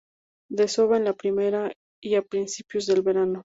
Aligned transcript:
Desova 0.59 0.97
en 0.97 1.03
la 1.03 1.13
primavera 1.13 1.71
y 2.01 2.15
a 2.15 2.23
principios 2.23 2.87
del 2.87 3.03
verano. 3.03 3.39